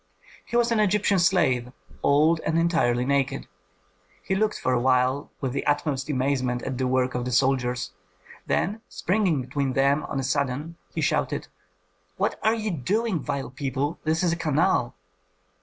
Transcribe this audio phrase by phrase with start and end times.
[0.43, 3.45] He was an Egyptian slave, old and entirely naked.
[4.23, 7.91] He looked for a while with the utmost amazement at the work of the soldiers;
[8.47, 11.49] then, springing between them on a sudden, he shouted,
[12.17, 13.99] "What are ye doing, vile people?
[14.03, 14.95] This is a canal."